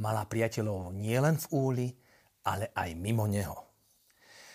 [0.00, 1.88] mala priateľov nielen v úli,
[2.44, 3.64] ale aj mimo neho.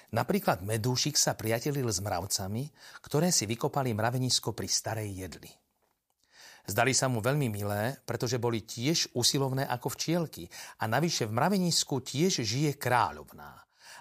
[0.09, 2.65] Napríklad medúšik sa priatelil s mravcami,
[3.05, 5.51] ktoré si vykopali mravenisko pri starej jedli.
[6.69, 10.45] Zdali sa mu veľmi milé, pretože boli tiež usilovné ako včielky
[10.81, 13.57] a navyše v mravenisku tiež žije kráľovná.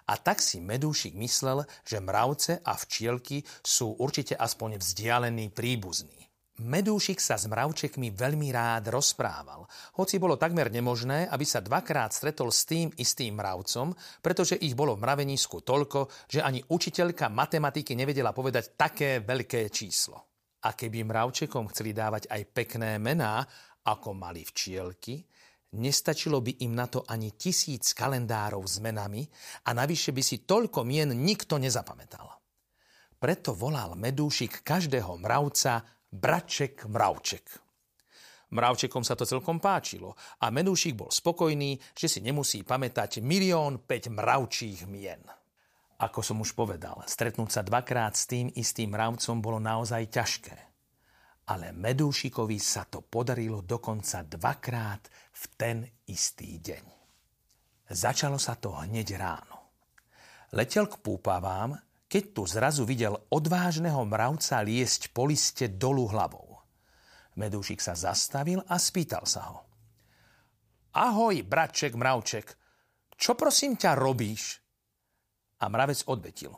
[0.09, 6.28] A tak si medúšik myslel, že mravce a včielky sú určite aspoň vzdialení príbuzní.
[6.59, 9.62] Medúšik sa s mravčekmi veľmi rád rozprával,
[9.95, 14.98] hoci bolo takmer nemožné, aby sa dvakrát stretol s tým istým mravcom, pretože ich bolo
[14.98, 20.19] v mravenisku toľko, že ani učiteľka matematiky nevedela povedať také veľké číslo.
[20.67, 23.47] A keby mravčekom chceli dávať aj pekné mená,
[23.86, 25.23] ako mali včielky,
[25.79, 29.23] nestačilo by im na to ani tisíc kalendárov s menami
[29.62, 32.34] a navyše by si toľko mien nikto nezapamätal.
[33.14, 37.47] Preto volal medúšik každého mravca Braček Mravček.
[38.48, 44.09] Mravčekom sa to celkom páčilo a medúšik bol spokojný, že si nemusí pamätať milión päť
[44.09, 45.20] mravčích mien.
[46.01, 50.56] Ako som už povedal, stretnúť sa dvakrát s tým istým mravcom bolo naozaj ťažké.
[51.53, 55.77] Ale Medúšikovi sa to podarilo dokonca dvakrát v ten
[56.09, 56.84] istý deň.
[57.92, 59.56] Začalo sa to hneď ráno.
[60.56, 61.77] Letel k púpavám,
[62.09, 66.64] keď tu zrazu videl odvážneho mravca liesť po liste dolu hlavou.
[67.37, 69.59] Medúšik sa zastavil a spýtal sa ho.
[70.97, 72.59] Ahoj, bratček mravček,
[73.14, 74.59] čo prosím ťa robíš?
[75.61, 76.56] A mravec odvetil.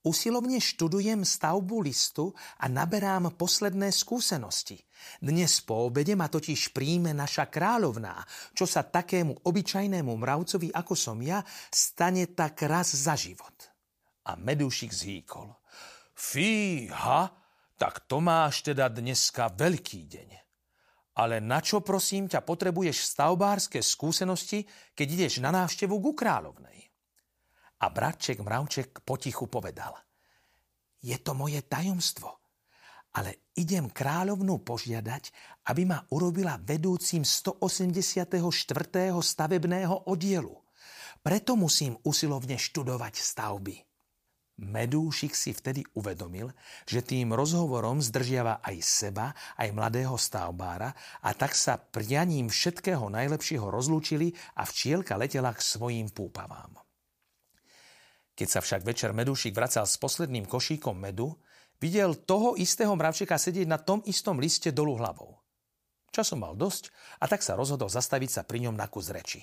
[0.00, 4.80] Usilovne študujem stavbu listu a naberám posledné skúsenosti.
[5.20, 8.16] Dnes po obede ma totiž príjme naša kráľovná,
[8.56, 13.69] čo sa takému obyčajnému mravcovi ako som ja stane tak raz za život.
[14.30, 15.50] A Medúšik zhýkol.
[16.14, 17.34] Fíha,
[17.74, 20.30] tak to máš teda dneska veľký deň.
[21.18, 24.62] Ale na čo prosím ťa potrebuješ stavbárske skúsenosti,
[24.94, 26.78] keď ideš na návštevu ku kráľovnej?
[27.82, 29.98] A bratček mravček potichu povedal.
[31.02, 32.30] Je to moje tajomstvo,
[33.18, 35.34] ale idem kráľovnú požiadať,
[35.74, 38.38] aby ma urobila vedúcim 184.
[39.10, 40.54] stavebného oddielu.
[41.18, 43.89] Preto musím usilovne študovať stavby.
[44.60, 46.52] Medúšik si vtedy uvedomil,
[46.84, 50.92] že tým rozhovorom zdržiava aj seba, aj mladého stavbára
[51.24, 56.76] a tak sa prianím všetkého najlepšieho rozlúčili a včielka letela k svojim púpavám.
[58.36, 61.40] Keď sa však večer medúšik vracal s posledným košíkom medu,
[61.80, 65.40] videl toho istého mravčeka sedieť na tom istom liste dolu hlavou.
[66.12, 69.40] Časom mal dosť a tak sa rozhodol zastaviť sa pri ňom na kus reči.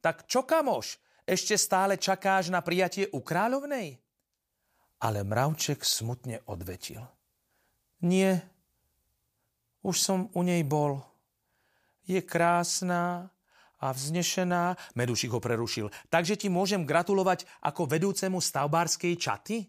[0.00, 0.96] Tak čo kamoš,
[1.28, 4.00] ešte stále čakáš na prijatie u kráľovnej?
[5.00, 7.00] Ale mravček smutne odvetil.
[8.04, 8.44] Nie,
[9.80, 11.00] už som u nej bol.
[12.04, 13.32] Je krásna,
[13.80, 19.64] a vznešená, Medušik ho prerušil, takže ti môžem gratulovať ako vedúcemu stavbárskej čaty?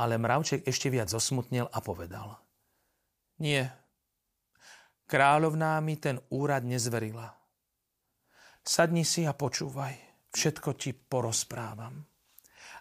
[0.00, 2.40] Ale mravček ešte viac zosmutnil a povedal.
[3.44, 3.68] Nie,
[5.04, 7.28] kráľovná mi ten úrad nezverila.
[8.64, 9.94] Sadni si a počúvaj,
[10.32, 12.07] všetko ti porozprávam.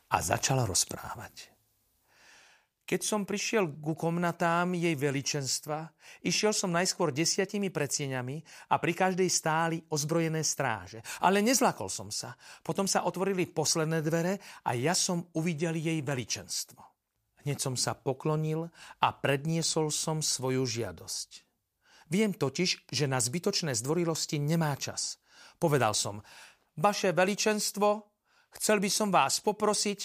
[0.07, 1.57] A začala rozprávať.
[2.87, 5.91] Keď som prišiel ku komnatám jej veličenstva,
[6.23, 8.39] išiel som najskôr desiatimi predsieňami
[8.71, 11.03] a pri každej stáli ozbrojené stráže.
[11.19, 12.39] Ale nezlakol som sa.
[12.63, 16.79] Potom sa otvorili posledné dvere a ja som uvidel jej veličenstvo.
[17.43, 18.71] Hneď som sa poklonil
[19.03, 21.43] a predniesol som svoju žiadosť.
[22.07, 25.19] Viem totiž, že na zbytočné zdvorilosti nemá čas.
[25.59, 26.23] Povedal som,
[26.79, 28.06] vaše veličenstvo,
[28.55, 29.99] chcel by som vás poprosiť,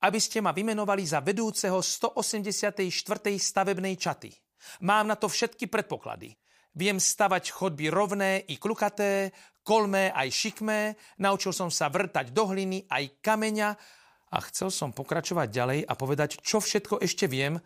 [0.00, 2.88] aby ste ma vymenovali za vedúceho 184.
[3.36, 4.32] stavebnej čaty.
[4.84, 6.32] Mám na to všetky predpoklady.
[6.76, 9.34] Viem stavať chodby rovné i klukaté,
[9.66, 13.70] kolmé aj šikmé, naučil som sa vrtať do hliny aj kameňa
[14.30, 17.58] a chcel som pokračovať ďalej a povedať, čo všetko ešte viem,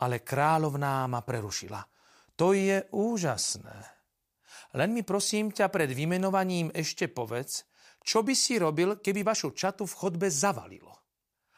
[0.00, 1.84] ale kráľovná ma prerušila.
[2.36, 3.76] To je úžasné.
[4.76, 7.64] Len mi prosím ťa pred vymenovaním ešte povedz,
[8.06, 10.94] čo by si robil, keby vašu čatu v chodbe zavalilo.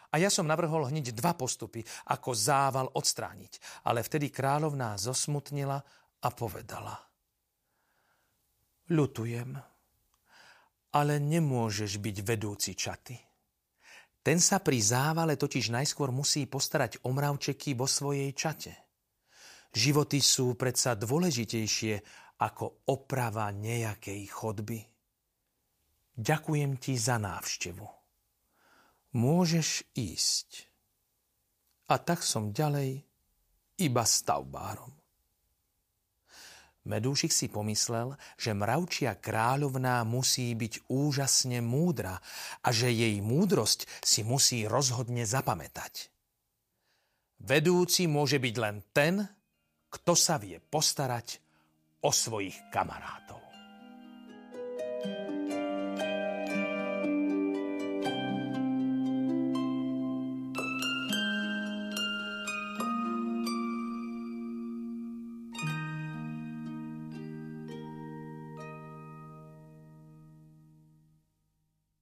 [0.08, 3.84] A ja som navrhol hneď dva postupy, ako zával odstrániť.
[3.84, 5.76] Ale vtedy kráľovná zosmutnila
[6.24, 6.96] a povedala.
[8.88, 9.52] Ľutujem,
[10.96, 13.20] ale nemôžeš byť vedúci čaty.
[14.24, 18.72] Ten sa pri závale totiž najskôr musí postarať o mravčeky vo svojej čate.
[19.76, 21.94] Životy sú predsa dôležitejšie
[22.40, 24.97] ako oprava nejakej chodby.
[26.18, 27.86] Ďakujem ti za návštevu.
[29.14, 30.66] Môžeš ísť.
[31.88, 33.06] A tak som ďalej
[33.78, 34.90] iba stavbárom.
[36.88, 42.18] Medúšik si pomyslel, že mravčia kráľovná musí byť úžasne múdra
[42.64, 46.10] a že jej múdrosť si musí rozhodne zapamätať.
[47.38, 49.22] Vedúci môže byť len ten,
[49.86, 51.38] kto sa vie postarať
[52.02, 53.47] o svojich kamarátov.